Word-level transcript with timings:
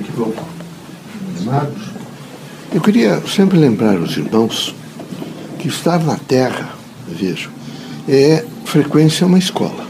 Que 0.00 0.12
vão? 0.12 0.32
Animados? 1.36 1.82
Eu 2.72 2.80
queria 2.80 3.20
sempre 3.26 3.58
lembrar 3.58 3.98
os 3.98 4.16
irmãos 4.16 4.74
que 5.58 5.68
estar 5.68 6.02
na 6.02 6.16
Terra, 6.16 6.70
vejo, 7.06 7.50
é 8.08 8.42
frequência 8.64 9.26
uma 9.26 9.38
escola. 9.38 9.86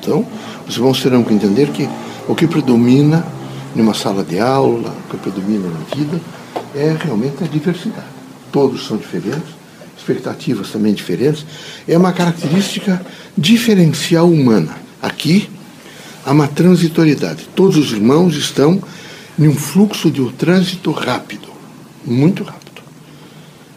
Então, 0.00 0.26
os 0.66 0.76
irmãos 0.76 1.02
terão 1.02 1.22
que 1.22 1.34
entender 1.34 1.68
que 1.68 1.86
o 2.26 2.34
que 2.34 2.46
predomina 2.46 3.26
numa 3.74 3.92
sala 3.92 4.24
de 4.24 4.40
aula, 4.40 4.88
o 4.88 5.10
que 5.10 5.18
predomina 5.18 5.68
na 5.68 5.94
vida, 5.94 6.18
é 6.74 6.96
realmente 7.04 7.44
a 7.44 7.46
diversidade. 7.46 8.06
Todos 8.50 8.86
são 8.86 8.96
diferentes, 8.96 9.54
expectativas 9.98 10.70
também 10.70 10.94
diferentes. 10.94 11.44
É 11.86 11.98
uma 11.98 12.12
característica 12.12 13.04
diferencial 13.36 14.26
humana. 14.26 14.78
Aqui 15.02 15.50
há 16.24 16.32
uma 16.32 16.48
transitoriedade. 16.48 17.46
Todos 17.54 17.76
os 17.76 17.92
irmãos 17.92 18.34
estão 18.34 18.80
em 19.40 19.48
um 19.48 19.54
fluxo 19.54 20.10
de 20.10 20.20
um 20.20 20.30
trânsito 20.30 20.90
rápido, 20.90 21.48
muito 22.04 22.44
rápido. 22.44 22.82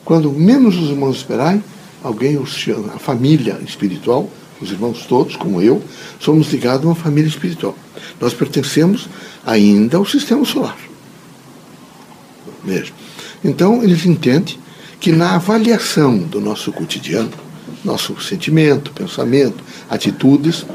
Quando 0.04 0.30
menos 0.30 0.78
os 0.78 0.90
irmãos 0.90 1.16
esperarem, 1.16 1.64
alguém 2.04 2.38
os 2.38 2.50
chama, 2.50 2.94
a 2.94 3.00
família 3.00 3.58
espiritual, 3.66 4.30
os 4.62 4.72
irmãos 4.72 5.06
todos, 5.08 5.38
como 5.38 5.62
eu, 5.62 5.82
somos 6.20 6.52
ligados 6.52 6.86
a 6.86 6.90
uma 6.90 6.96
família 6.96 7.30
espiritual. 7.30 7.78
Nós 8.20 8.34
pertencemos 8.34 9.08
ainda 9.46 9.96
ao 9.96 10.06
sistema 10.06 10.44
solar. 10.44 10.78
Mesmo. 12.62 12.96
Então, 13.42 13.82
eles 13.82 14.06
entendem 14.06 14.58
que 15.00 15.14
na 15.14 15.36
avaliação 15.36 16.18
do 16.18 16.42
nosso 16.42 16.74
cotidiano, 16.74 17.32
nosso 17.86 18.22
sentimento, 18.22 18.92
pensamento, 18.92 19.64
atitudes, 19.90 20.66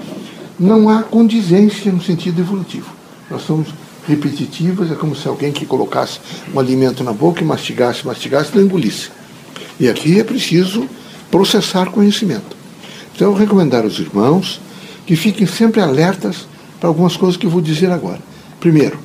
não 0.58 0.88
há 0.88 1.02
condizência 1.02 1.92
no 1.92 2.02
sentido 2.02 2.40
evolutivo. 2.40 2.97
Nós 3.30 3.42
somos 3.42 3.68
repetitivas, 4.06 4.90
é 4.90 4.94
como 4.94 5.14
se 5.14 5.28
alguém 5.28 5.52
que 5.52 5.66
colocasse 5.66 6.18
um 6.52 6.58
alimento 6.58 7.04
na 7.04 7.12
boca 7.12 7.42
e 7.42 7.44
mastigasse, 7.44 8.06
mastigasse 8.06 8.56
e 8.56 8.60
engolisse. 8.60 9.10
E 9.78 9.88
aqui 9.88 10.18
é 10.18 10.24
preciso 10.24 10.88
processar 11.30 11.90
conhecimento. 11.90 12.56
Então, 13.14 13.30
eu 13.32 13.36
recomendar 13.36 13.84
aos 13.84 13.98
irmãos 13.98 14.60
que 15.06 15.14
fiquem 15.14 15.46
sempre 15.46 15.80
alertas 15.80 16.46
para 16.80 16.88
algumas 16.88 17.16
coisas 17.16 17.36
que 17.36 17.46
eu 17.46 17.50
vou 17.50 17.60
dizer 17.60 17.90
agora. 17.90 18.20
Primeiro, 18.60 18.98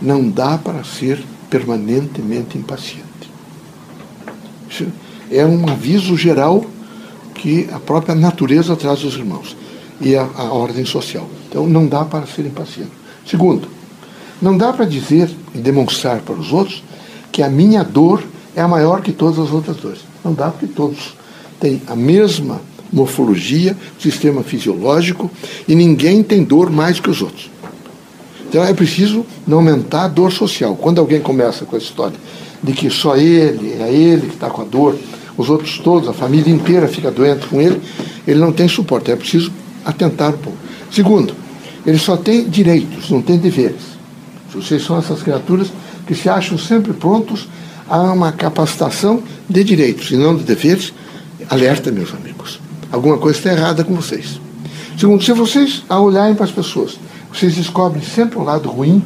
não 0.00 0.28
dá 0.28 0.58
para 0.58 0.84
ser 0.84 1.22
permanentemente 1.48 2.58
impaciente. 2.58 3.04
Isso 4.68 4.86
é 5.30 5.44
um 5.46 5.68
aviso 5.68 6.16
geral 6.16 6.64
que 7.34 7.68
a 7.72 7.78
própria 7.78 8.14
natureza 8.14 8.76
traz 8.76 9.02
aos 9.04 9.14
irmãos 9.14 9.56
e 10.00 10.16
a, 10.16 10.22
a 10.36 10.52
ordem 10.52 10.84
social. 10.84 11.28
Então, 11.48 11.66
não 11.66 11.86
dá 11.86 12.04
para 12.04 12.26
ser 12.26 12.44
impaciente. 12.44 13.03
Segundo, 13.26 13.68
não 14.40 14.56
dá 14.56 14.72
para 14.72 14.84
dizer 14.84 15.30
e 15.54 15.58
demonstrar 15.58 16.20
para 16.20 16.34
os 16.34 16.52
outros 16.52 16.82
que 17.32 17.42
a 17.42 17.48
minha 17.48 17.82
dor 17.82 18.22
é 18.54 18.60
a 18.60 18.68
maior 18.68 19.00
que 19.02 19.12
todas 19.12 19.38
as 19.38 19.50
outras 19.50 19.76
dores. 19.76 20.00
Não 20.24 20.32
dá 20.32 20.50
porque 20.50 20.66
todos 20.66 21.14
têm 21.58 21.82
a 21.86 21.96
mesma 21.96 22.60
morfologia, 22.92 23.76
sistema 23.98 24.42
fisiológico 24.42 25.30
e 25.66 25.74
ninguém 25.74 26.22
tem 26.22 26.44
dor 26.44 26.70
mais 26.70 27.00
que 27.00 27.10
os 27.10 27.20
outros. 27.22 27.50
Então 28.48 28.62
é 28.62 28.72
preciso 28.72 29.26
não 29.46 29.58
aumentar 29.58 30.04
a 30.04 30.08
dor 30.08 30.30
social. 30.30 30.76
Quando 30.76 31.00
alguém 31.00 31.20
começa 31.20 31.64
com 31.64 31.74
a 31.74 31.78
história 31.78 32.16
de 32.62 32.72
que 32.72 32.88
só 32.88 33.16
ele, 33.16 33.72
é 33.80 33.92
ele 33.92 34.28
que 34.28 34.34
está 34.34 34.48
com 34.48 34.62
a 34.62 34.64
dor, 34.64 34.96
os 35.36 35.50
outros 35.50 35.78
todos, 35.78 36.08
a 36.08 36.12
família 36.12 36.52
inteira 36.52 36.86
fica 36.86 37.10
doente 37.10 37.46
com 37.48 37.60
ele, 37.60 37.80
ele 38.26 38.38
não 38.38 38.52
tem 38.52 38.68
suporte. 38.68 39.10
É 39.10 39.16
preciso 39.16 39.50
atentar 39.84 40.30
um 40.30 40.38
pouco. 40.38 40.58
Segundo, 40.90 41.34
ele 41.86 41.98
só 41.98 42.16
tem 42.16 42.48
direitos, 42.48 43.10
não 43.10 43.20
tem 43.20 43.38
deveres. 43.38 43.94
Vocês 44.52 44.82
são 44.84 44.98
essas 44.98 45.22
criaturas 45.22 45.68
que 46.06 46.14
se 46.14 46.28
acham 46.28 46.56
sempre 46.56 46.92
prontos 46.92 47.48
a 47.88 48.00
uma 48.00 48.32
capacitação 48.32 49.22
de 49.48 49.62
direitos 49.64 50.10
e 50.10 50.16
não 50.16 50.36
de 50.36 50.44
deveres. 50.44 50.92
Alerta, 51.50 51.90
meus 51.90 52.14
amigos. 52.14 52.60
Alguma 52.90 53.18
coisa 53.18 53.38
está 53.38 53.52
errada 53.52 53.84
com 53.84 53.94
vocês. 53.94 54.40
Segundo, 54.96 55.22
se 55.22 55.32
vocês, 55.32 55.82
ao 55.88 56.04
olharem 56.04 56.34
para 56.34 56.44
as 56.44 56.52
pessoas, 56.52 56.98
vocês 57.32 57.54
descobrem 57.54 58.02
sempre 58.02 58.38
um 58.38 58.44
lado 58.44 58.68
ruim, 58.70 59.02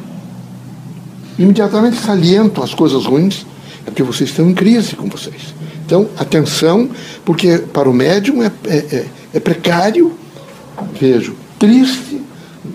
imediatamente 1.37 1.97
salientam 1.97 2.63
as 2.63 2.73
coisas 2.73 3.05
ruins, 3.05 3.45
é 3.85 3.89
porque 3.89 4.03
vocês 4.03 4.29
estão 4.29 4.47
em 4.49 4.53
crise 4.53 4.95
com 4.95 5.09
vocês. 5.09 5.53
Então, 5.85 6.07
atenção, 6.17 6.89
porque 7.25 7.57
para 7.57 7.89
o 7.89 7.93
médium 7.93 8.43
é, 8.43 8.51
é, 8.65 8.77
é, 8.77 9.05
é 9.33 9.39
precário, 9.39 10.13
vejo, 10.99 11.35
triste 11.57 12.21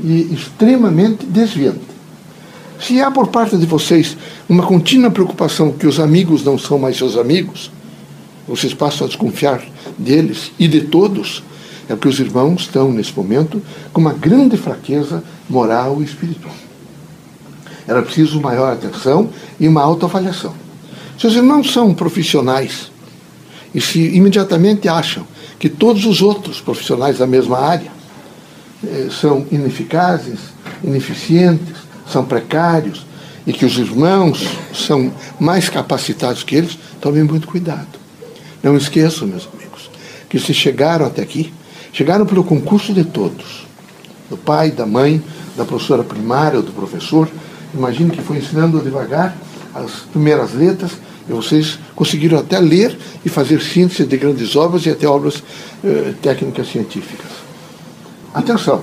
e 0.05 0.35
extremamente 0.35 1.25
desviante. 1.25 1.81
Se 2.79 3.01
há 3.01 3.11
por 3.11 3.29
parte 3.29 3.57
de 3.57 3.65
vocês 3.65 4.17
uma 4.49 4.67
contínua 4.67 5.11
preocupação 5.11 5.73
que 5.73 5.87
os 5.87 5.99
amigos 5.99 6.45
não 6.45 6.59
são 6.59 6.79
mais 6.79 6.97
seus 6.97 7.17
amigos, 7.17 7.71
vocês 8.47 8.75
passam 8.75 9.07
a 9.07 9.09
desconfiar 9.09 9.65
deles 9.97 10.53
e 10.59 10.69
de 10.69 10.83
todos, 10.83 11.43
é 11.89 11.95
porque 11.95 12.09
os 12.09 12.21
irmãos 12.21 12.63
estão, 12.63 12.93
nesse 12.93 13.17
momento, 13.17 13.63
com 13.93 14.01
uma 14.03 14.13
grande 14.13 14.57
fraqueza 14.59 15.25
moral 15.49 16.03
e 16.03 16.05
espiritual. 16.05 16.55
Era 17.87 18.03
preciso 18.03 18.41
maior 18.41 18.73
atenção 18.73 19.31
e 19.59 19.67
uma 19.67 19.83
autoavaliação. 19.83 20.55
Se 21.19 21.27
os 21.27 21.35
irmãos 21.35 21.73
são 21.73 21.95
profissionais 21.95 22.91
e 23.75 23.81
se 23.81 24.01
imediatamente 24.15 24.89
acham 24.89 25.27
que 25.59 25.69
todos 25.69 26.05
os 26.05 26.21
outros 26.21 26.61
profissionais 26.61 27.19
da 27.19 27.27
mesma 27.27 27.59
área 27.59 27.94
são 29.11 29.47
ineficazes, 29.51 30.39
ineficientes, 30.83 31.77
são 32.11 32.25
precários 32.25 33.07
e 33.47 33.53
que 33.53 33.65
os 33.65 33.79
irmãos 33.79 34.47
são 34.73 35.13
mais 35.39 35.69
capacitados 35.69 36.43
que 36.43 36.57
eles, 36.57 36.79
tomem 37.01 37.23
muito 37.23 37.47
cuidado. 37.47 37.99
Não 38.63 38.77
esqueçam, 38.77 39.29
meus 39.29 39.47
amigos, 39.53 39.91
que 40.29 40.39
se 40.39 40.55
chegaram 40.55 41.07
até 41.07 41.23
aqui, 41.23 41.53
chegaram 41.93 42.25
pelo 42.25 42.43
concurso 42.43 42.95
de 42.95 43.05
todos. 43.05 43.67
Do 44.31 44.39
pai, 44.39 44.71
da 44.71 44.87
mãe, 44.87 45.23
da 45.57 45.65
professora 45.65 46.03
primária 46.03 46.59
ou 46.59 46.65
do 46.65 46.73
professor. 46.73 47.29
Imagine 47.75 48.11
que 48.11 48.23
foi 48.23 48.39
ensinando 48.39 48.81
devagar 48.81 49.37
as 49.75 49.91
primeiras 50.13 50.55
letras 50.55 50.93
e 51.29 51.33
vocês 51.33 51.79
conseguiram 51.95 52.39
até 52.39 52.59
ler 52.59 52.97
e 53.25 53.29
fazer 53.29 53.61
síntese 53.61 54.07
de 54.07 54.17
grandes 54.17 54.57
obras 54.57 54.87
e 54.87 54.91
até 54.91 55.07
obras 55.07 55.43
eh, 55.85 56.15
técnicas 56.23 56.69
científicas. 56.69 57.44
Atenção! 58.35 58.83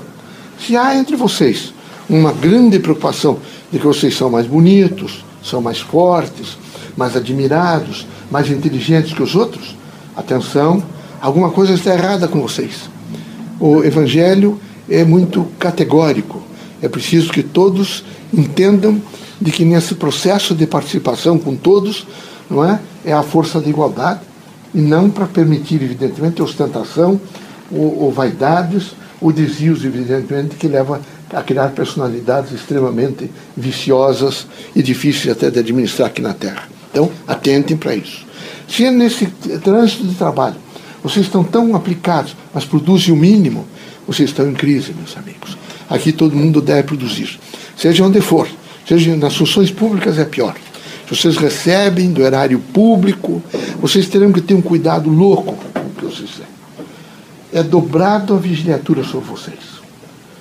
Se 0.57 0.78
há 0.78 0.95
entre 0.95 1.17
vocês 1.17 1.73
uma 2.09 2.31
grande 2.31 2.79
preocupação 2.79 3.38
de 3.69 3.79
que 3.79 3.85
vocês 3.85 4.16
são 4.16 4.29
mais 4.29 4.47
bonitos, 4.47 5.25
são 5.44 5.62
mais 5.62 5.81
fortes, 5.81 6.57
mais 6.95 7.17
admirados, 7.17 8.07
mais 8.31 8.50
inteligentes 8.50 9.11
que 9.11 9.22
os 9.22 9.35
outros, 9.35 9.75
atenção, 10.16 10.81
alguma 11.19 11.51
coisa 11.51 11.73
está 11.73 11.94
errada 11.94 12.29
com 12.29 12.40
vocês. 12.40 12.90
O 13.59 13.84
Evangelho 13.84 14.57
é 14.90 15.03
muito 15.03 15.45
categórico. 15.59 16.41
É 16.81 16.88
preciso 16.88 17.29
que 17.29 17.44
todos 17.44 18.06
entendam 18.34 19.01
de 19.40 19.51
que 19.51 19.66
nesse 19.66 19.95
processo 19.95 20.56
de 20.56 20.66
participação 20.66 21.38
com 21.38 21.57
todos, 21.57 22.07
não 22.50 22.63
é, 22.63 22.79
é 23.03 23.11
a 23.11 23.22
força 23.22 23.59
da 23.59 23.67
igualdade 23.67 24.22
e 24.73 24.79
não 24.79 25.09
para 25.09 25.25
permitir, 25.25 25.84
evidentemente, 25.84 26.41
ostentação 26.41 27.19
ou, 27.69 28.03
ou 28.03 28.11
vaidades 28.13 28.95
ou 29.21 29.31
desvios, 29.31 29.85
evidentemente, 29.85 30.55
que 30.55 30.67
leva 30.67 30.99
a 31.31 31.41
criar 31.43 31.69
personalidades 31.69 32.51
extremamente 32.51 33.29
viciosas 33.55 34.47
e 34.75 34.81
difíceis 34.81 35.29
até 35.29 35.49
de 35.49 35.59
administrar 35.59 36.09
aqui 36.09 36.21
na 36.21 36.33
Terra. 36.33 36.67
Então, 36.89 37.09
atentem 37.27 37.77
para 37.77 37.95
isso. 37.95 38.25
Se 38.67 38.83
é 38.83 38.91
nesse 38.91 39.27
trânsito 39.63 40.05
de 40.05 40.15
trabalho 40.15 40.55
vocês 41.03 41.25
estão 41.25 41.43
tão 41.43 41.75
aplicados, 41.75 42.35
mas 42.53 42.63
produzem 42.63 43.13
o 43.13 43.17
mínimo, 43.17 43.65
vocês 44.07 44.29
estão 44.29 44.47
em 44.49 44.53
crise, 44.53 44.93
meus 44.93 45.17
amigos. 45.17 45.57
Aqui 45.89 46.11
todo 46.11 46.35
mundo 46.35 46.61
deve 46.61 46.83
produzir, 46.83 47.39
seja 47.75 48.03
onde 48.03 48.21
for, 48.21 48.47
seja 48.87 49.15
nas 49.15 49.35
funções 49.35 49.71
públicas 49.71 50.17
é 50.19 50.25
pior. 50.25 50.55
Se 51.07 51.16
vocês 51.16 51.37
recebem 51.37 52.11
do 52.11 52.22
erário 52.22 52.59
público, 52.59 53.41
vocês 53.81 54.07
terão 54.07 54.31
que 54.31 54.41
ter 54.41 54.53
um 54.53 54.61
cuidado 54.61 55.09
louco 55.09 55.57
com 55.73 55.79
o 55.79 55.90
que 55.90 56.05
vocês 56.05 56.29
têm. 56.37 56.50
É 57.51 57.61
dobrado 57.61 58.33
a 58.33 58.37
vigiliatura 58.37 59.03
sobre 59.03 59.27
vocês. 59.29 59.81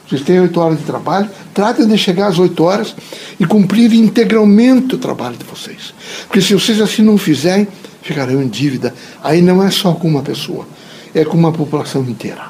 Vocês 0.08 0.22
têm 0.22 0.40
oito 0.40 0.60
horas 0.60 0.78
de 0.78 0.84
trabalho, 0.84 1.30
tratem 1.54 1.86
de 1.86 1.96
chegar 1.96 2.26
às 2.26 2.38
oito 2.38 2.64
horas 2.64 2.94
e 3.38 3.46
cumprir 3.46 3.92
integralmente 3.94 4.96
o 4.96 4.98
trabalho 4.98 5.36
de 5.36 5.44
vocês. 5.44 5.94
Porque 6.26 6.40
se 6.40 6.52
vocês 6.52 6.80
assim 6.80 7.02
não 7.02 7.16
fizerem, 7.16 7.68
ficarão 8.02 8.42
em 8.42 8.48
dívida. 8.48 8.92
Aí 9.22 9.40
não 9.40 9.62
é 9.62 9.70
só 9.70 9.92
com 9.92 10.08
uma 10.08 10.22
pessoa, 10.22 10.66
é 11.14 11.24
com 11.24 11.36
uma 11.36 11.52
população 11.52 12.02
inteira. 12.02 12.46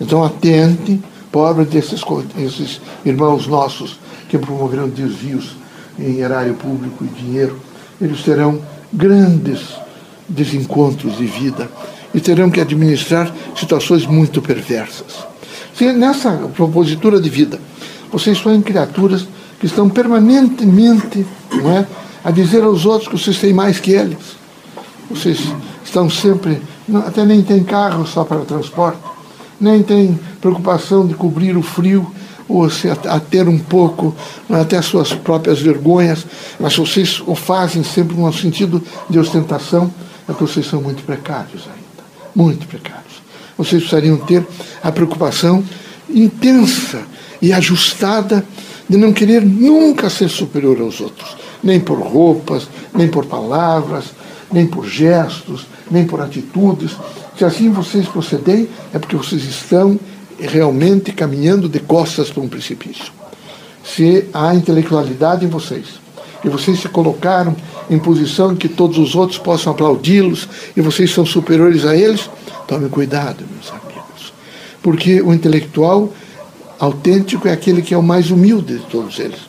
Então 0.00 0.24
atente, 0.24 1.00
pobre 1.30 1.66
desses 1.66 2.02
esses 2.38 2.80
irmãos 3.04 3.46
nossos 3.46 3.98
que 4.28 4.38
promoverão 4.38 4.88
desvios 4.88 5.56
em 5.98 6.20
erário 6.20 6.54
público 6.54 7.04
e 7.04 7.08
dinheiro, 7.08 7.60
eles 8.00 8.22
terão 8.22 8.60
grandes 8.90 9.60
desencontros 10.26 11.18
de 11.18 11.26
vida 11.26 11.68
e 12.12 12.20
terão 12.20 12.50
que 12.50 12.60
administrar 12.60 13.32
situações 13.56 14.06
muito 14.06 14.42
perversas. 14.42 15.26
Se 15.74 15.92
nessa 15.92 16.32
propositura 16.54 17.20
de 17.20 17.30
vida 17.30 17.60
vocês 18.12 18.38
são 18.38 18.60
criaturas 18.60 19.26
que 19.58 19.66
estão 19.66 19.88
permanentemente 19.88 21.24
não 21.52 21.70
é, 21.70 21.86
a 22.24 22.30
dizer 22.30 22.62
aos 22.62 22.84
outros 22.84 23.08
que 23.08 23.18
vocês 23.18 23.38
têm 23.38 23.52
mais 23.52 23.78
que 23.78 23.92
eles. 23.92 24.38
Vocês 25.10 25.40
estão 25.84 26.08
sempre, 26.08 26.60
não, 26.88 27.00
até 27.00 27.24
nem 27.24 27.42
tem 27.42 27.62
carro 27.64 28.06
só 28.06 28.24
para 28.24 28.40
transporte, 28.40 28.98
nem 29.60 29.82
tem 29.82 30.18
preocupação 30.40 31.06
de 31.06 31.14
cobrir 31.14 31.56
o 31.56 31.62
frio 31.62 32.10
ou 32.48 32.68
se 32.68 32.88
a, 32.88 33.20
ter 33.20 33.48
um 33.48 33.58
pouco 33.58 34.14
é, 34.48 34.60
até 34.60 34.80
suas 34.82 35.12
próprias 35.12 35.60
vergonhas, 35.60 36.26
mas 36.58 36.76
vocês 36.76 37.22
o 37.26 37.34
fazem 37.34 37.84
sempre 37.84 38.16
no 38.16 38.32
sentido 38.32 38.82
de 39.08 39.18
ostentação, 39.18 39.92
é 40.28 40.32
que 40.32 40.40
vocês 40.40 40.66
são 40.66 40.80
muito 40.80 41.02
precários 41.04 41.62
ainda, 41.66 41.79
muito 42.34 42.66
precários. 42.66 43.22
Vocês 43.56 43.82
precisariam 43.82 44.16
ter 44.16 44.46
a 44.82 44.90
preocupação 44.90 45.62
intensa 46.08 47.02
e 47.40 47.52
ajustada 47.52 48.44
de 48.88 48.96
não 48.96 49.12
querer 49.12 49.44
nunca 49.44 50.10
ser 50.10 50.28
superior 50.28 50.80
aos 50.80 51.00
outros, 51.00 51.36
nem 51.62 51.78
por 51.78 51.98
roupas, 51.98 52.68
nem 52.94 53.08
por 53.08 53.26
palavras, 53.26 54.06
nem 54.52 54.66
por 54.66 54.86
gestos, 54.86 55.66
nem 55.90 56.04
por 56.04 56.20
atitudes. 56.20 56.92
Se 57.36 57.44
assim 57.44 57.70
vocês 57.70 58.06
procedem, 58.08 58.68
é 58.92 58.98
porque 58.98 59.16
vocês 59.16 59.44
estão 59.44 59.98
realmente 60.38 61.12
caminhando 61.12 61.68
de 61.68 61.78
costas 61.80 62.30
para 62.30 62.42
um 62.42 62.48
precipício. 62.48 63.12
Se 63.84 64.26
há 64.32 64.54
intelectualidade 64.54 65.44
em 65.44 65.48
vocês, 65.48 66.00
e 66.44 66.48
vocês 66.48 66.80
se 66.80 66.88
colocaram 66.88 67.54
em 67.88 67.98
posição 67.98 68.54
que 68.54 68.68
todos 68.68 68.98
os 68.98 69.14
outros 69.14 69.38
possam 69.38 69.72
aplaudi-los, 69.72 70.48
e 70.76 70.80
vocês 70.80 71.12
são 71.12 71.26
superiores 71.26 71.84
a 71.84 71.96
eles, 71.96 72.30
tome 72.66 72.88
cuidado, 72.88 73.44
meus 73.50 73.70
amigos. 73.70 74.32
Porque 74.82 75.20
o 75.20 75.32
intelectual 75.32 76.12
autêntico 76.78 77.46
é 77.46 77.52
aquele 77.52 77.82
que 77.82 77.92
é 77.92 77.98
o 77.98 78.02
mais 78.02 78.30
humilde 78.30 78.78
de 78.78 78.84
todos 78.86 79.18
eles. 79.18 79.40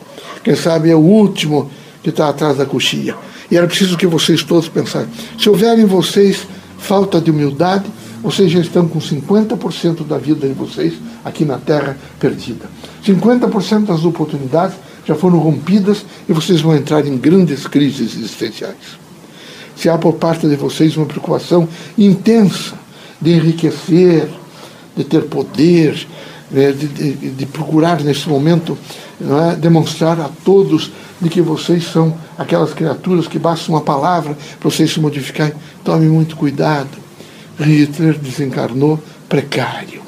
Quem 0.44 0.56
sabe 0.56 0.90
é 0.90 0.96
o 0.96 1.00
último 1.00 1.72
que 2.04 2.10
está 2.10 2.28
atrás 2.28 2.58
da 2.58 2.66
coxinha. 2.66 3.16
E 3.50 3.58
era 3.58 3.68
preciso 3.68 3.98
que 3.98 4.08
vocês 4.08 4.44
todos 4.44 4.68
pensassem. 4.68 5.10
Se 5.40 5.50
houver 5.50 5.78
em 5.78 5.86
vocês 5.86 6.48
falta 6.78 7.22
de 7.22 7.30
humildade, 7.32 7.86
vocês 8.24 8.52
já 8.52 8.60
estão 8.60 8.88
com 8.88 9.00
50% 9.00 10.06
da 10.06 10.18
vida 10.18 10.48
de 10.48 10.54
vocês 10.54 10.94
aqui 11.24 11.46
na 11.46 11.58
Terra 11.58 11.98
perdida. 12.20 12.70
50% 13.06 13.86
das 13.86 14.04
oportunidades 14.04 14.76
já 15.06 15.16
foram 15.16 15.40
rompidas 15.40 16.06
e 16.28 16.34
vocês 16.34 16.62
vão 16.62 16.76
entrar 16.76 17.06
em 17.06 17.18
grandes 17.18 17.68
crises 17.68 18.16
existenciais. 18.16 19.00
Se 19.76 19.90
há 19.90 19.98
por 19.98 20.14
parte 20.14 20.48
de 20.48 20.56
vocês 20.56 20.96
uma 20.96 21.06
preocupação 21.06 21.68
intensa 21.98 22.76
de 23.20 23.32
enriquecer, 23.32 24.30
de 24.96 25.04
ter 25.04 25.24
poder, 25.24 26.08
né, 26.52 26.72
de, 26.72 26.88
de, 26.88 27.30
de, 27.32 27.46
procurar 27.46 28.02
nesse 28.02 28.28
momento 28.28 28.78
é, 29.22 29.56
demonstrar 29.56 30.20
a 30.20 30.30
todos 30.44 30.92
de 31.22 31.30
que 31.30 31.42
vocês 31.42 31.86
são 31.86 32.16
aquelas 32.38 32.74
criaturas 32.74 33.28
que 33.28 33.40
basta 33.40 33.72
uma 33.72 33.82
palavra 33.82 34.36
para 34.60 34.70
vocês 34.70 34.92
se 34.92 35.00
modificarem. 35.00 35.54
Tome 35.84 36.08
muito 36.08 36.36
cuidado. 36.36 36.90
Hitler 37.60 38.18
desencarnou 38.18 39.00
precário. 39.30 40.02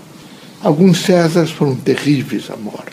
Alguns 0.62 1.00
Césares 1.00 1.52
foram 1.52 1.76
terríveis 1.76 2.50
à 2.50 2.58
morte. 2.58 2.93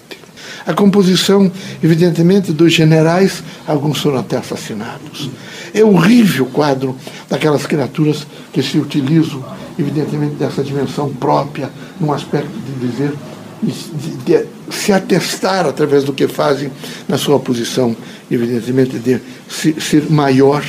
A 0.70 0.72
composição, 0.72 1.50
evidentemente, 1.82 2.52
dos 2.52 2.72
generais, 2.72 3.42
alguns 3.66 3.98
foram 3.98 4.20
até 4.20 4.36
assassinados. 4.36 5.28
É 5.74 5.82
horrível 5.82 6.44
o 6.44 6.48
quadro 6.48 6.94
daquelas 7.28 7.66
criaturas 7.66 8.24
que 8.52 8.62
se 8.62 8.78
utilizam, 8.78 9.44
evidentemente, 9.76 10.36
dessa 10.36 10.62
dimensão 10.62 11.12
própria, 11.12 11.68
num 12.00 12.12
aspecto 12.12 12.52
de 12.52 12.86
dizer 12.86 13.12
de, 13.60 14.16
de, 14.18 14.46
se 14.70 14.92
atestar 14.92 15.66
através 15.66 16.04
do 16.04 16.12
que 16.12 16.28
fazem 16.28 16.70
na 17.08 17.18
sua 17.18 17.40
posição, 17.40 17.96
evidentemente, 18.30 18.96
de 19.00 19.20
se, 19.48 19.74
ser 19.80 20.08
maior 20.08 20.64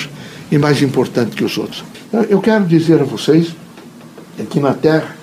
e 0.52 0.58
mais 0.58 0.82
importante 0.82 1.36
que 1.36 1.44
os 1.44 1.56
outros. 1.60 1.84
Então, 2.08 2.24
eu 2.24 2.42
quero 2.42 2.66
dizer 2.66 3.00
a 3.00 3.06
vocês, 3.06 3.56
aqui 4.40 4.60
na 4.60 4.74
Terra, 4.74 5.16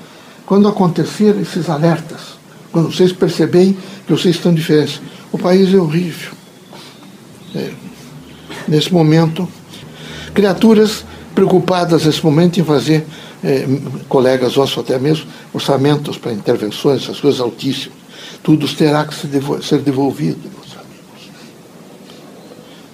quando 0.46 0.68
acontecer 0.68 1.36
esses 1.42 1.68
alertas, 1.68 2.37
vocês 2.84 3.12
perceberem 3.12 3.76
que 4.06 4.12
vocês 4.12 4.36
estão 4.36 4.52
diferentes, 4.52 5.00
o 5.32 5.38
país 5.38 5.72
é 5.72 5.76
horrível. 5.76 6.32
É, 7.54 7.70
nesse 8.66 8.92
momento, 8.92 9.48
criaturas 10.34 11.04
preocupadas 11.34 12.04
nesse 12.04 12.24
momento 12.24 12.58
em 12.60 12.64
fazer 12.64 13.06
é, 13.42 13.66
colegas 14.08 14.56
nossos 14.56 14.78
até 14.78 14.98
mesmo, 14.98 15.26
orçamentos 15.52 16.18
para 16.18 16.32
intervenções, 16.32 17.02
essas 17.02 17.20
coisas 17.20 17.40
altíssimas. 17.40 17.96
Tudo 18.42 18.68
terá 18.74 19.04
que 19.04 19.14
ser 19.14 19.78
devolvido, 19.80 20.38
meus 20.42 20.72
amigos. 20.74 21.30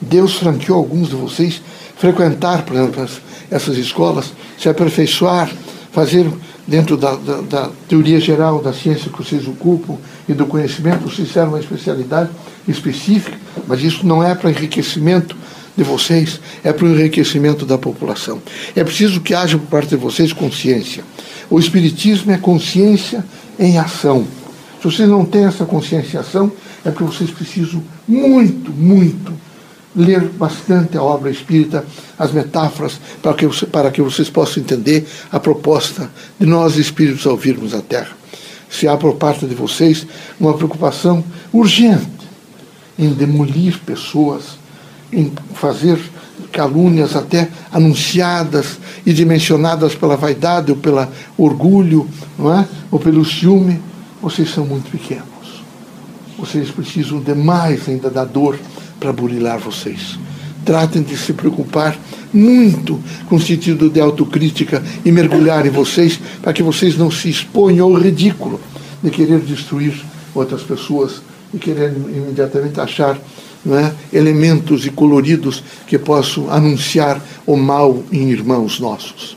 Deus 0.01 0.35
franqueou 0.35 0.79
alguns 0.79 1.09
de 1.09 1.17
vocês 1.17 1.63
frequentar, 1.97 2.65
por 2.65 2.77
exemplo, 2.77 3.09
essas 3.51 3.77
escolas, 3.77 4.33
se 4.59 4.69
aperfeiçoar, 4.69 5.51
fazer 5.93 6.31
dentro 6.67 6.97
da, 6.97 7.15
da, 7.15 7.41
da, 7.43 7.71
teoria 7.89 8.19
geral 8.19 8.63
da 8.63 8.73
ciência 8.73 9.11
que 9.11 9.19
vocês 9.19 9.47
ocupam 9.47 9.97
e 10.29 10.33
do 10.33 10.47
conhecimento, 10.47 11.03
vocês 11.03 11.29
fizeram 11.29 11.49
uma 11.49 11.61
especialidade 11.61 12.31
específica, 12.67 13.37
mas 13.67 13.83
isso 13.83 14.07
não 14.07 14.23
é 14.23 14.35
para 14.35 14.51
enriquecimento 14.51 15.37
de 15.77 15.83
vocês 15.83 16.41
é 16.63 16.73
para 16.73 16.87
o 16.87 16.91
enriquecimento 16.91 17.67
da 17.67 17.77
população. 17.77 18.41
É 18.77 18.85
preciso 18.85 19.21
que 19.21 19.35
haja 19.35 19.59
por 19.59 19.67
parte 19.67 19.89
de 19.91 19.97
vocês 19.97 20.33
consciência. 20.33 21.05
O 21.51 21.59
Espiritismo 21.59 22.31
é 22.31 22.39
consciência 22.39 23.25
em 23.59 23.79
ação. 23.79 24.27
Se 24.81 24.85
vocês 24.85 25.09
não 25.09 25.25
têm 25.25 25.45
essa 25.45 25.65
consciência 25.65 26.17
em 26.17 26.21
ação, 26.21 26.53
é 26.85 26.91
porque 26.91 27.05
vocês 27.05 27.31
precisam 27.31 27.83
muito, 28.07 28.71
muito 28.71 29.33
ler 29.97 30.29
bastante 30.29 30.97
a 30.97 31.03
obra 31.03 31.31
espírita, 31.31 31.85
as 32.19 32.33
metáforas, 32.33 33.01
para 33.23 33.35
que, 33.35 33.67
para 33.67 33.91
que 33.91 34.03
vocês 34.03 34.29
possam 34.29 34.63
entender 34.63 35.07
a 35.31 35.39
proposta 35.39 36.11
de 36.39 36.47
nós 36.47 36.77
espíritos 36.77 37.27
ao 37.27 37.37
virmos 37.37 37.75
a 37.75 37.81
Terra. 37.81 38.17
Se 38.69 38.89
há 38.89 38.97
por 38.97 39.15
parte 39.15 39.47
de 39.47 39.55
vocês 39.55 40.07
uma 40.41 40.55
preocupação 40.55 41.23
urgente 41.53 42.09
em 42.99 43.13
demolir 43.13 43.79
pessoas, 43.81 44.59
em 45.13 45.33
fazer 45.55 45.99
calúnias 46.51 47.15
até 47.15 47.49
anunciadas 47.73 48.79
e 49.05 49.13
dimensionadas 49.13 49.95
pela 49.95 50.17
vaidade 50.17 50.71
ou 50.71 50.77
pelo 50.77 51.07
orgulho, 51.37 52.09
não 52.39 52.53
é? 52.53 52.67
ou 52.91 52.99
pelo 52.99 53.25
ciúme, 53.25 53.81
vocês 54.21 54.51
são 54.51 54.65
muito 54.65 54.91
pequenos. 54.91 55.25
Vocês 56.39 56.71
precisam 56.71 57.21
de 57.21 57.35
mais 57.35 57.89
ainda 57.89 58.11
da 58.11 58.25
dor 58.25 58.59
para 59.05 59.13
burilar 59.13 59.59
vocês. 59.59 60.19
Tratem 60.65 61.03
de 61.03 61.15
se 61.15 61.35
preocupar 61.35 61.95
muito 62.33 62.99
com 63.29 63.37
o 63.37 63.41
sentido 63.41 63.91
de 63.91 64.01
autocrítica 64.01 64.83
e 65.05 65.13
mergulhar 65.13 65.67
em 65.67 65.71
vocês 65.71 66.19
para 66.41 66.55
que 66.55 66.63
vocês 66.63 66.97
não 66.97 67.11
se 67.11 67.29
exponham 67.29 67.87
ao 67.87 68.01
ridículo 68.01 68.59
de 69.03 69.11
querer 69.11 69.41
destruir 69.41 69.93
outras 70.35 70.63
pessoas 70.63 71.21
e 71.53 71.59
querer 71.59 71.93
imediatamente 71.93 72.81
achar 72.81 73.21
é? 73.67 73.93
elementos 74.11 74.87
e 74.87 74.91
coloridos 74.91 75.63
que 75.87 75.99
possam 75.99 76.51
anunciar 76.51 77.21
o 77.47 77.59
mal 77.59 78.03
em 78.11 78.31
irmãos 78.31 78.81
nossos. 78.81 79.37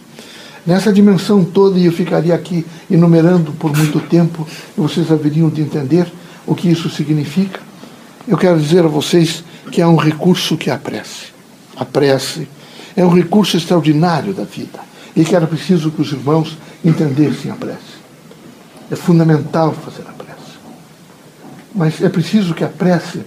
Nessa 0.66 0.94
dimensão 0.94 1.44
toda, 1.44 1.78
e 1.78 1.88
eu 1.88 1.92
ficaria 1.92 2.34
aqui 2.34 2.66
enumerando 2.90 3.52
por 3.52 3.76
muito 3.76 4.00
tempo, 4.00 4.48
vocês 4.78 5.12
haveriam 5.12 5.50
de 5.50 5.62
entender 5.62 6.08
o 6.46 6.56
que 6.56 6.70
isso 6.70 6.90
significa. 6.90 7.68
Eu 8.28 8.38
quero 8.38 8.60
dizer 8.60 8.84
a 8.84 8.90
vocês 8.90 9.44
que 9.72 9.82
é 9.82 9.88
um 9.88 9.96
recurso 9.96 10.58
que 10.58 10.70
é 10.70 10.74
a 10.74 10.78
prece. 10.78 11.28
A 11.76 11.86
prece 11.86 12.48
é 12.96 13.06
um 13.06 13.14
recurso 13.14 13.58
extraordinário 13.58 14.34
da 14.34 14.44
vida 14.44 14.80
e 15.16 15.24
que 15.24 15.36
era 15.36 15.48
preciso 15.48 15.92
que 15.92 16.02
os 16.02 16.12
irmãos 16.12 16.58
entendessem 16.84 17.52
a 17.52 17.56
prece. 17.56 17.98
É 18.90 18.96
fundamental 18.96 19.74
fazer 19.74 20.04
a 20.08 20.14
prece. 20.14 20.58
Mas 21.74 22.02
é 22.02 22.10
preciso 22.10 22.54
que 22.54 22.64
a 22.64 22.68
prece 22.68 23.22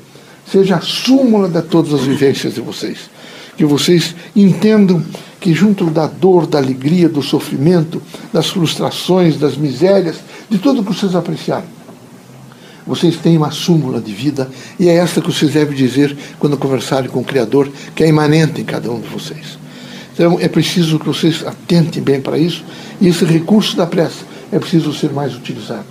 seja 0.50 0.76
a 0.76 0.80
súmula 0.80 1.48
de 1.48 1.62
todas 1.62 1.92
as 1.92 2.02
vivências 2.02 2.54
de 2.54 2.60
vocês. 2.60 3.10
Que 3.56 3.64
vocês 3.64 4.14
entendam 4.34 5.04
que, 5.38 5.52
junto 5.52 5.86
da 5.86 6.06
dor, 6.06 6.46
da 6.46 6.58
alegria, 6.58 7.08
do 7.08 7.22
sofrimento, 7.22 8.02
das 8.32 8.48
frustrações, 8.48 9.36
das 9.36 9.56
misérias, 9.56 10.16
de 10.48 10.58
tudo 10.58 10.82
que 10.82 10.92
vocês 10.92 11.14
apreciaram, 11.14 11.66
vocês 12.90 13.16
têm 13.18 13.36
uma 13.36 13.52
súmula 13.52 14.00
de 14.00 14.12
vida 14.12 14.50
e 14.76 14.88
é 14.88 14.96
essa 14.96 15.20
que 15.20 15.32
vocês 15.32 15.52
devem 15.52 15.76
dizer 15.76 16.16
quando 16.40 16.56
conversarem 16.56 17.08
com 17.08 17.20
o 17.20 17.24
Criador, 17.24 17.70
que 17.94 18.02
é 18.02 18.08
imanente 18.08 18.60
em 18.60 18.64
cada 18.64 18.90
um 18.90 18.98
de 18.98 19.06
vocês. 19.06 19.56
Então 20.12 20.40
é 20.40 20.48
preciso 20.48 20.98
que 20.98 21.06
vocês 21.06 21.46
atentem 21.46 22.02
bem 22.02 22.20
para 22.20 22.36
isso 22.36 22.64
e 23.00 23.06
esse 23.06 23.24
recurso 23.24 23.76
da 23.76 23.86
prece 23.86 24.24
é 24.50 24.58
preciso 24.58 24.92
ser 24.92 25.12
mais 25.12 25.36
utilizado. 25.36 25.84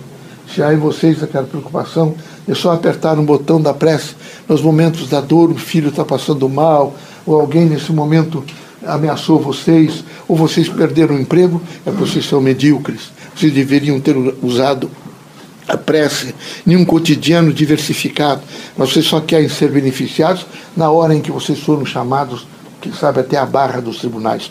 Se 0.54 0.62
há 0.62 0.74
em 0.74 0.76
vocês 0.76 1.22
aquela 1.22 1.46
preocupação 1.46 2.14
é 2.46 2.54
só 2.54 2.70
apertar 2.72 3.18
um 3.18 3.24
botão 3.24 3.62
da 3.62 3.72
prece 3.72 4.14
nos 4.46 4.60
momentos 4.60 5.08
da 5.08 5.22
dor, 5.22 5.50
o 5.50 5.56
filho 5.56 5.88
está 5.88 6.04
passando 6.04 6.46
mal, 6.50 6.94
ou 7.24 7.40
alguém 7.40 7.64
nesse 7.64 7.92
momento 7.92 8.44
ameaçou 8.86 9.40
vocês, 9.40 10.04
ou 10.28 10.36
vocês 10.36 10.68
perderam 10.68 11.14
o 11.14 11.18
emprego, 11.18 11.62
é 11.86 11.90
porque 11.90 12.10
vocês 12.10 12.28
são 12.28 12.42
medíocres. 12.42 13.10
Vocês 13.34 13.54
deveriam 13.54 13.98
ter 14.00 14.14
usado 14.42 14.90
a 15.70 15.76
prece, 15.76 16.34
nenhum 16.66 16.84
cotidiano 16.84 17.52
diversificado. 17.52 18.42
Vocês 18.76 19.06
só 19.06 19.20
querem 19.20 19.48
ser 19.48 19.70
beneficiados 19.70 20.46
na 20.76 20.90
hora 20.90 21.14
em 21.14 21.20
que 21.20 21.30
vocês 21.30 21.60
foram 21.60 21.86
chamados, 21.86 22.46
quem 22.80 22.92
sabe, 22.92 23.20
até 23.20 23.36
a 23.36 23.46
barra 23.46 23.80
dos 23.80 23.98
tribunais. 23.98 24.50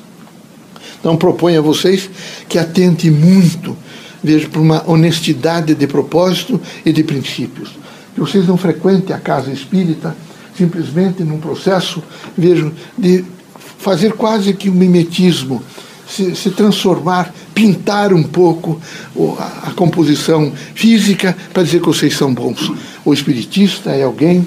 Então 1.00 1.18
proponho 1.18 1.60
a 1.60 1.62
vocês 1.62 2.10
que 2.48 2.58
atentem 2.58 3.12
muito, 3.12 3.76
vejo, 4.24 4.50
para 4.50 4.62
uma 4.62 4.90
honestidade 4.90 5.76
de 5.76 5.88
propósito 5.88 6.60
e 6.86 6.92
de 6.92 7.04
princípios. 7.04 7.70
Que 8.14 8.20
vocês 8.20 8.48
não 8.48 8.58
frequentem 8.58 9.16
a 9.16 9.20
casa 9.20 9.52
espírita 9.52 10.16
simplesmente 10.58 11.24
num 11.24 11.40
processo, 11.40 12.04
vejo, 12.38 12.74
de 12.98 13.24
fazer 13.78 14.14
quase 14.14 14.54
que 14.54 14.70
um 14.70 14.74
mimetismo, 14.74 15.64
se, 16.10 16.36
se 16.36 16.50
transformar, 16.52 17.34
pintar 17.54 18.14
um 18.14 18.24
pouco 18.24 18.82
a, 19.38 19.70
a 19.70 19.72
composição 19.72 20.52
física 20.74 21.38
para 21.54 21.64
dizer 21.64 21.80
que 21.80 21.88
vocês 21.88 22.18
são 22.18 22.34
bons. 22.34 22.72
O 23.06 23.14
espiritista 23.14 23.92
é 23.92 24.04
alguém, 24.04 24.46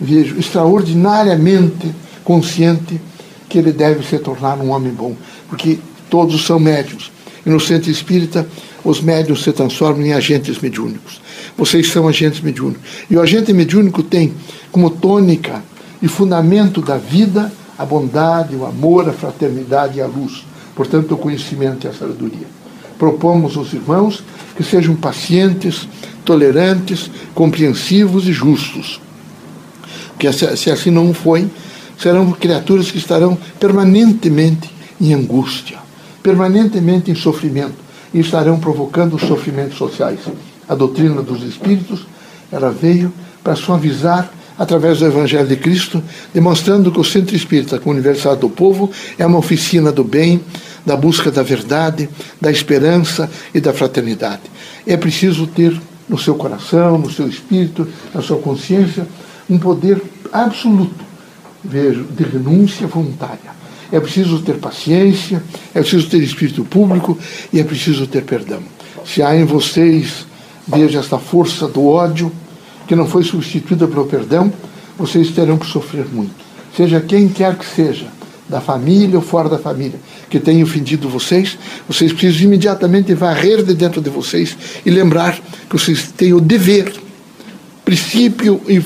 vejo, 0.00 0.38
extraordinariamente 0.38 1.92
consciente 2.24 3.00
que 3.48 3.58
ele 3.58 3.72
deve 3.72 4.06
se 4.06 4.18
tornar 4.18 4.58
um 4.58 4.70
homem 4.70 4.92
bom, 4.92 5.16
porque 5.48 5.78
todos 6.08 6.46
são 6.46 6.60
médios. 6.60 7.10
E 7.44 7.50
no 7.50 7.58
centro 7.58 7.90
espírita, 7.90 8.46
os 8.84 9.00
médios 9.00 9.42
se 9.42 9.52
transformam 9.52 10.06
em 10.06 10.12
agentes 10.12 10.58
mediúnicos. 10.60 11.20
Vocês 11.56 11.90
são 11.90 12.06
agentes 12.06 12.40
mediúnicos. 12.40 12.82
E 13.10 13.16
o 13.16 13.20
agente 13.20 13.52
mediúnico 13.52 14.02
tem 14.02 14.32
como 14.70 14.90
tônica 14.90 15.62
e 16.00 16.06
fundamento 16.06 16.80
da 16.80 16.96
vida 16.96 17.52
a 17.76 17.84
bondade, 17.84 18.54
o 18.54 18.66
amor, 18.66 19.08
a 19.08 19.12
fraternidade 19.12 19.98
e 19.98 20.02
a 20.02 20.06
luz. 20.06 20.44
Portanto, 20.80 21.12
o 21.12 21.18
conhecimento 21.18 21.86
e 21.86 21.90
a 21.90 21.92
sabedoria. 21.92 22.46
Propomos 22.98 23.54
aos 23.54 23.70
irmãos 23.74 24.24
que 24.56 24.64
sejam 24.64 24.96
pacientes, 24.96 25.86
tolerantes, 26.24 27.10
compreensivos 27.34 28.26
e 28.26 28.32
justos. 28.32 28.98
Porque 30.08 30.32
se 30.32 30.70
assim 30.70 30.90
não 30.90 31.12
foi, 31.12 31.50
serão 31.98 32.32
criaturas 32.32 32.90
que 32.90 32.96
estarão 32.96 33.36
permanentemente 33.58 34.70
em 34.98 35.12
angústia, 35.12 35.76
permanentemente 36.22 37.10
em 37.10 37.14
sofrimento 37.14 37.76
e 38.14 38.20
estarão 38.20 38.58
provocando 38.58 39.18
sofrimentos 39.18 39.76
sociais. 39.76 40.20
A 40.66 40.74
doutrina 40.74 41.20
dos 41.20 41.42
espíritos, 41.42 42.06
ela 42.50 42.70
veio 42.70 43.12
para 43.44 43.54
suavizar 43.54 44.32
através 44.60 44.98
do 44.98 45.06
Evangelho 45.06 45.48
de 45.48 45.56
Cristo, 45.56 46.02
demonstrando 46.34 46.92
que 46.92 47.00
o 47.00 47.04
Centro 47.04 47.34
Espírita, 47.34 47.78
com 47.78 47.88
a 47.88 47.94
Universidade 47.94 48.40
do 48.42 48.50
Povo, 48.50 48.90
é 49.18 49.24
uma 49.24 49.38
oficina 49.38 49.90
do 49.90 50.04
bem, 50.04 50.38
da 50.84 50.96
busca 50.96 51.30
da 51.30 51.42
verdade, 51.42 52.08
da 52.40 52.50
esperança 52.50 53.30
e 53.54 53.60
da 53.60 53.72
fraternidade. 53.72 54.42
É 54.86 54.96
preciso 54.96 55.46
ter 55.46 55.78
no 56.08 56.18
seu 56.18 56.34
coração, 56.34 56.98
no 56.98 57.10
seu 57.10 57.28
espírito, 57.28 57.86
na 58.12 58.20
sua 58.20 58.38
consciência, 58.38 59.06
um 59.48 59.58
poder 59.58 60.02
absoluto, 60.32 61.04
vejo, 61.62 62.04
de 62.04 62.24
renúncia 62.24 62.86
voluntária. 62.86 63.60
É 63.92 63.98
preciso 63.98 64.40
ter 64.40 64.56
paciência, 64.56 65.42
é 65.74 65.80
preciso 65.80 66.08
ter 66.08 66.18
espírito 66.18 66.64
público 66.64 67.18
e 67.52 67.60
é 67.60 67.64
preciso 67.64 68.06
ter 68.06 68.22
perdão. 68.22 68.60
Se 69.04 69.22
há 69.22 69.36
em 69.36 69.44
vocês, 69.44 70.26
veja 70.66 71.00
esta 71.00 71.18
força 71.18 71.66
do 71.66 71.86
ódio, 71.86 72.32
que 72.86 72.94
não 72.94 73.06
foi 73.06 73.22
substituída 73.22 73.86
pelo 73.86 74.06
perdão, 74.06 74.52
vocês 74.98 75.30
terão 75.30 75.56
que 75.56 75.66
sofrer 75.66 76.06
muito. 76.12 76.34
Seja 76.76 77.00
quem 77.00 77.28
quer 77.28 77.56
que 77.56 77.66
seja, 77.66 78.06
da 78.50 78.60
família 78.60 79.16
ou 79.16 79.22
fora 79.22 79.48
da 79.48 79.58
família, 79.58 79.98
que 80.28 80.40
tenha 80.40 80.64
ofendido 80.64 81.08
vocês, 81.08 81.56
vocês 81.88 82.12
precisam 82.12 82.46
imediatamente 82.46 83.14
varrer 83.14 83.62
de 83.62 83.72
dentro 83.74 84.00
de 84.00 84.10
vocês 84.10 84.56
e 84.84 84.90
lembrar 84.90 85.38
que 85.68 85.78
vocês 85.78 86.10
têm 86.16 86.32
o 86.32 86.40
dever, 86.40 86.92
princípio 87.84 88.60
e, 88.68 88.82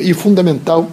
e 0.00 0.14
fundamental 0.14 0.90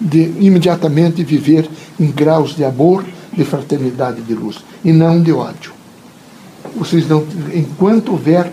de 0.00 0.32
imediatamente 0.38 1.24
viver 1.24 1.68
em 1.98 2.10
graus 2.10 2.54
de 2.54 2.64
amor, 2.64 3.04
de 3.32 3.44
fraternidade 3.44 4.20
e 4.20 4.22
de 4.22 4.34
luz, 4.34 4.58
e 4.84 4.92
não 4.92 5.20
de 5.20 5.32
ódio. 5.32 5.72
Vocês 6.76 7.08
não, 7.08 7.26
enquanto 7.52 8.12
houver 8.12 8.52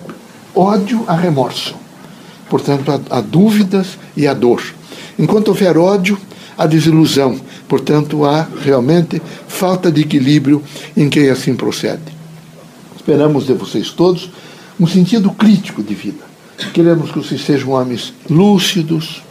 ódio, 0.56 1.04
há 1.08 1.16
remorso. 1.16 1.76
Portanto, 2.50 2.92
há, 2.92 3.18
há 3.18 3.22
dúvidas 3.22 3.98
e 4.16 4.28
há 4.28 4.34
dor. 4.34 4.62
Enquanto 5.18 5.50
houver 5.50 5.78
ódio, 5.78 6.18
há 6.58 6.66
desilusão. 6.66 7.40
Portanto, 7.74 8.24
há 8.24 8.48
realmente 8.62 9.20
falta 9.48 9.92
de 9.92 10.02
equilíbrio 10.02 10.62
em 10.96 11.10
quem 11.10 11.32
assim 11.32 11.56
procede. 11.56 12.04
Esperamos 12.96 13.48
de 13.48 13.54
vocês 13.54 13.90
todos 13.90 14.30
um 14.80 14.86
sentido 14.86 15.32
crítico 15.32 15.82
de 15.82 15.96
vida. 15.96 16.24
Queremos 16.72 17.10
que 17.10 17.18
vocês 17.18 17.44
sejam 17.44 17.72
homens 17.72 18.14
lúcidos, 18.30 19.24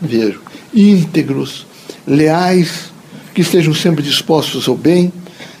vejo, 0.00 0.40
íntegros, 0.72 1.66
leais, 2.06 2.90
que 3.34 3.42
estejam 3.42 3.74
sempre 3.74 4.02
dispostos 4.02 4.66
ao 4.66 4.74
bem, 4.74 5.12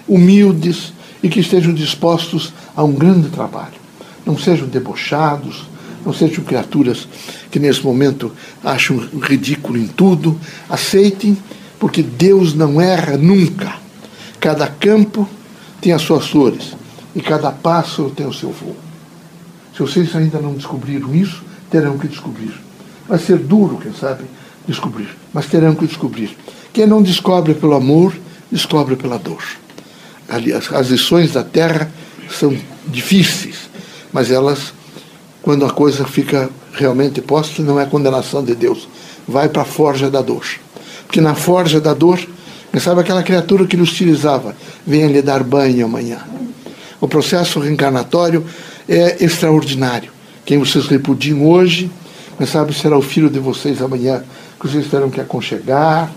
humildes 0.08 0.94
e 1.22 1.28
que 1.28 1.40
estejam 1.40 1.74
dispostos 1.74 2.50
a 2.74 2.82
um 2.82 2.94
grande 2.94 3.28
trabalho. 3.28 3.76
Não 4.24 4.38
sejam 4.38 4.66
debochados, 4.66 5.64
não 6.02 6.14
sejam 6.14 6.42
criaturas 6.42 7.06
que 7.50 7.58
nesse 7.58 7.84
momento 7.84 8.32
acham 8.64 8.96
ridículo 9.20 9.76
em 9.76 9.86
tudo. 9.86 10.40
Aceitem, 10.66 11.36
porque 11.82 12.00
Deus 12.00 12.54
não 12.54 12.80
erra 12.80 13.16
nunca. 13.16 13.74
Cada 14.38 14.68
campo 14.68 15.28
tem 15.80 15.92
as 15.92 16.02
suas 16.02 16.28
flores 16.28 16.76
e 17.12 17.20
cada 17.20 17.50
pássaro 17.50 18.08
tem 18.08 18.24
o 18.24 18.32
seu 18.32 18.50
voo. 18.52 18.76
Se 19.74 19.80
vocês 19.80 20.14
ainda 20.14 20.38
não 20.38 20.54
descobriram 20.54 21.12
isso, 21.12 21.42
terão 21.68 21.98
que 21.98 22.06
descobrir. 22.06 22.54
Vai 23.08 23.18
ser 23.18 23.36
duro, 23.36 23.78
quem 23.82 23.92
sabe, 23.92 24.22
descobrir, 24.64 25.08
mas 25.34 25.46
terão 25.46 25.74
que 25.74 25.84
descobrir. 25.84 26.38
Quem 26.72 26.86
não 26.86 27.02
descobre 27.02 27.52
pelo 27.52 27.74
amor, 27.74 28.14
descobre 28.48 28.94
pela 28.94 29.18
dor. 29.18 29.42
As, 30.28 30.86
lições 30.86 31.32
da 31.32 31.42
terra 31.42 31.90
são 32.30 32.56
difíceis, 32.86 33.68
mas 34.12 34.30
elas 34.30 34.72
quando 35.42 35.66
a 35.66 35.70
coisa 35.70 36.04
fica 36.04 36.48
realmente 36.74 37.20
posta, 37.20 37.60
não 37.60 37.80
é 37.80 37.86
condenação 37.86 38.44
de 38.44 38.54
Deus. 38.54 38.86
Vai 39.26 39.48
para 39.48 39.62
a 39.62 39.64
forja 39.64 40.08
da 40.08 40.22
dor. 40.22 40.44
Porque 41.12 41.20
na 41.20 41.34
forja 41.34 41.78
da 41.78 41.92
dor, 41.92 42.18
sabe 42.80 43.02
aquela 43.02 43.22
criatura 43.22 43.66
que 43.66 43.76
lhe 43.76 43.82
hostilizava, 43.82 44.56
venha 44.86 45.06
lhe 45.08 45.20
dar 45.20 45.44
banho 45.44 45.84
amanhã. 45.84 46.20
O 47.02 47.06
processo 47.06 47.60
reencarnatório 47.60 48.46
é 48.88 49.22
extraordinário. 49.22 50.10
Quem 50.42 50.56
vocês 50.56 50.86
repudiam 50.86 51.46
hoje, 51.46 51.90
sabe 52.46 52.72
será 52.72 52.96
o 52.96 53.02
filho 53.02 53.28
de 53.28 53.38
vocês 53.38 53.82
amanhã, 53.82 54.24
que 54.58 54.66
vocês 54.66 54.86
terão 54.86 55.10
que 55.10 55.20
aconchegar, 55.20 56.10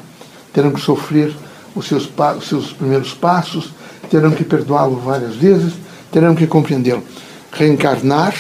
terão 0.54 0.72
que 0.72 0.80
sofrer 0.80 1.36
os 1.76 1.86
seus, 1.88 2.10
os 2.38 2.48
seus 2.48 2.72
primeiros 2.72 3.14
passos, 3.14 3.72
terão 4.10 4.32
que 4.32 4.46
perdoá-lo 4.46 4.96
várias 4.96 5.36
vezes, 5.36 5.74
terão 6.10 6.34
que 6.34 6.48
compreendê-lo. 6.48 7.04
Reencarnar 7.52 8.34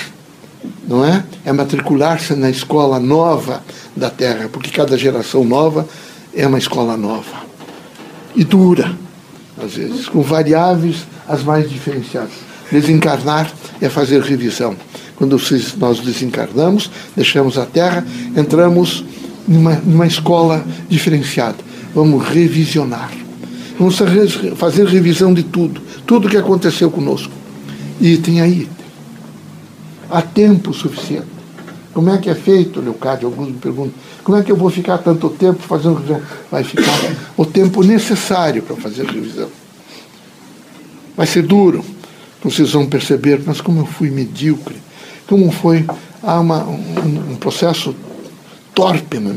não 0.88 1.06
é? 1.06 1.24
É 1.44 1.52
matricular-se 1.52 2.34
na 2.34 2.50
escola 2.50 2.98
nova 2.98 3.62
da 3.96 4.10
Terra, 4.10 4.50
porque 4.52 4.72
cada 4.72 4.98
geração 4.98 5.44
nova 5.44 5.86
é 6.36 6.46
uma 6.46 6.58
escola 6.58 6.98
nova. 6.98 7.46
E 8.36 8.44
dura, 8.44 8.96
às 9.62 9.74
vezes, 9.74 10.08
com 10.08 10.22
variáveis 10.22 11.06
as 11.28 11.44
mais 11.44 11.70
diferenciadas. 11.70 12.34
Desencarnar 12.72 13.52
é 13.80 13.90
fazer 13.90 14.22
revisão. 14.22 14.76
Quando 15.16 15.40
nós 15.78 16.00
desencarnamos, 16.02 16.92
deixamos 17.16 17.58
a 17.58 17.66
Terra, 17.66 18.06
entramos 18.36 19.06
numa, 19.48 19.76
numa 19.76 20.06
escola 20.06 20.66
diferenciada. 20.90 21.58
Vamos 21.94 22.28
revisionar. 22.28 23.12
Vamos 23.80 23.98
fazer 24.58 24.86
revisão 24.88 25.34
de 25.34 25.44
tudo, 25.44 25.82
tudo 26.06 26.30
que 26.30 26.38
aconteceu 26.38 26.92
conosco. 26.92 27.32
E 28.00 28.18
tem 28.18 28.42
aí 28.42 28.68
há 30.10 30.22
tempo 30.22 30.74
suficiente. 30.74 31.35
Como 31.96 32.10
é 32.10 32.18
que 32.18 32.30
é 32.30 32.36
feito, 32.36 32.82
Leocádio? 32.82 33.30
Alguns 33.30 33.48
me 33.48 33.54
perguntam. 33.54 33.94
Como 34.22 34.38
é 34.38 34.44
que 34.44 34.52
eu 34.52 34.58
vou 34.58 34.70
ficar 34.70 34.98
tanto 34.98 35.30
tempo 35.30 35.62
fazendo 35.62 35.96
revisão? 35.96 36.22
Vai 36.52 36.62
ficar 36.62 36.92
o 37.38 37.46
tempo 37.46 37.82
necessário 37.82 38.62
para 38.62 38.76
fazer 38.76 39.06
revisão. 39.06 39.48
Vai 41.16 41.26
ser 41.26 41.44
duro. 41.44 41.86
Vocês 42.44 42.74
vão 42.74 42.86
perceber, 42.86 43.42
mas 43.46 43.62
como 43.62 43.80
eu 43.80 43.86
fui 43.86 44.12
medíocre, 44.12 44.76
como 45.26 45.50
foi 45.54 45.86
há 46.22 46.38
uma, 46.42 46.66
um, 46.66 47.32
um 47.32 47.36
processo 47.38 47.96
torpe, 48.74 49.18
na 49.18 49.34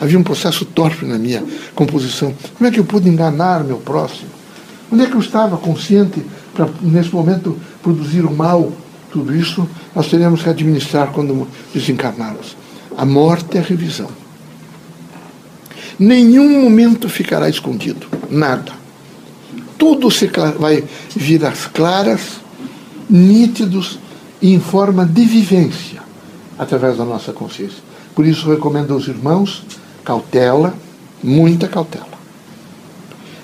havia 0.00 0.16
um 0.16 0.22
processo 0.22 0.64
torpe 0.64 1.04
na 1.04 1.18
minha 1.18 1.42
composição. 1.74 2.32
Como 2.56 2.68
é 2.68 2.70
que 2.70 2.78
eu 2.78 2.84
pude 2.84 3.08
enganar 3.08 3.64
meu 3.64 3.78
próximo? 3.78 4.28
Onde 4.92 5.02
é 5.02 5.06
que 5.06 5.14
eu 5.14 5.20
estava 5.20 5.56
consciente 5.56 6.24
para, 6.54 6.68
nesse 6.80 7.12
momento, 7.12 7.58
produzir 7.82 8.24
o 8.24 8.32
mal 8.32 8.72
tudo 9.10 9.34
isso 9.34 9.68
nós 9.94 10.08
teremos 10.08 10.42
que 10.42 10.48
administrar 10.48 11.08
quando 11.12 11.48
desencarnarmos. 11.72 12.56
A 12.96 13.04
morte 13.04 13.56
é 13.56 13.60
a 13.60 13.64
revisão. 13.64 14.08
Nenhum 15.98 16.62
momento 16.62 17.08
ficará 17.08 17.48
escondido. 17.48 18.06
Nada. 18.30 18.72
Tudo 19.78 20.10
se 20.10 20.30
vai 20.58 20.84
vir 21.14 21.44
às 21.44 21.66
claras, 21.66 22.40
nítidos 23.08 23.98
e 24.40 24.52
em 24.52 24.60
forma 24.60 25.04
de 25.04 25.24
vivência. 25.24 26.04
através 26.58 26.96
da 26.96 27.04
nossa 27.04 27.32
consciência. 27.32 27.82
Por 28.14 28.24
isso, 28.24 28.48
recomendo 28.48 28.94
aos 28.94 29.06
irmãos 29.08 29.62
cautela, 30.02 30.74
muita 31.22 31.68
cautela. 31.68 32.16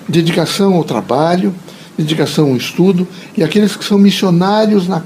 Dedicação 0.07 0.73
ao 0.73 0.83
trabalho, 0.83 1.53
dedicação 1.97 2.49
ao 2.49 2.57
estudo 2.57 3.07
e 3.37 3.43
aqueles 3.43 3.75
que 3.75 3.85
são 3.85 3.97
missionários 3.97 4.87
na, 4.87 5.01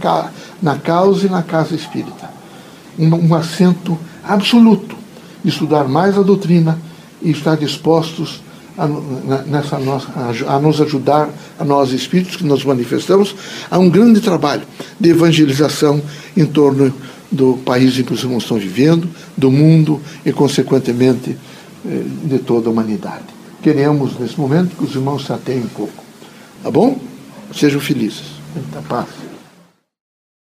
na 0.61 0.75
causa 0.77 1.27
e 1.27 1.29
na 1.29 1.43
casa 1.43 1.75
espírita. 1.75 2.29
Um, 2.97 3.29
um 3.29 3.35
assento 3.35 3.97
absoluto 4.23 4.97
estudar 5.45 5.87
mais 5.87 6.17
a 6.17 6.21
doutrina 6.21 6.79
e 7.21 7.31
estar 7.31 7.55
dispostos 7.55 8.41
a, 8.77 8.87
nessa 9.47 9.79
nossa, 9.79 10.07
a, 10.47 10.59
nos 10.59 10.79
ajudar, 10.79 11.29
a 11.57 11.65
nós 11.65 11.91
espíritos 11.91 12.35
que 12.35 12.43
nos 12.43 12.63
manifestamos, 12.63 13.35
a 13.71 13.79
um 13.79 13.89
grande 13.89 14.21
trabalho 14.21 14.63
de 14.99 15.09
evangelização 15.09 16.01
em 16.35 16.45
torno 16.45 16.93
do 17.31 17.57
país 17.65 17.97
em 17.97 18.03
que 18.03 18.13
os 18.13 18.23
irmãos 18.23 18.43
estão 18.43 18.57
vivendo, 18.57 19.09
do 19.35 19.51
mundo 19.51 19.99
e, 20.25 20.31
consequentemente, 20.31 21.35
eh, 21.85 22.03
de 22.23 22.39
toda 22.39 22.69
a 22.69 22.71
humanidade. 22.71 23.25
Queremos, 23.61 24.17
nesse 24.19 24.39
momento, 24.39 24.75
que 24.77 24.83
os 24.83 24.95
irmãos 24.95 25.25
se 25.25 25.33
atenham 25.33 25.63
um 25.63 25.69
pouco. 25.69 26.06
Tá 26.63 26.71
bom? 26.71 26.99
Sejam 27.53 27.79
felizes. 27.79 28.23
Muita 28.55 28.81
paz. 28.81 29.07